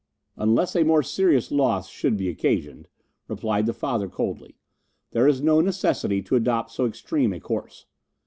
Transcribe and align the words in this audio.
"'Unless 0.35 0.75
a 0.75 0.83
more 0.83 1.03
serious 1.03 1.51
loss 1.51 1.87
should 1.87 2.17
be 2.17 2.27
occasioned,' 2.27 2.87
replied 3.27 3.67
the 3.67 3.71
father 3.73 4.09
coldly, 4.09 4.57
'there 5.11 5.27
is 5.27 5.43
no 5.43 5.61
necessity 5.61 6.23
to 6.23 6.35
adopt 6.35 6.71
so 6.71 6.87
extreme 6.87 7.31
a 7.33 7.39
course. 7.39 7.85